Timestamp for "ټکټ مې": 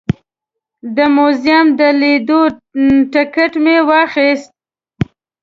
3.13-3.77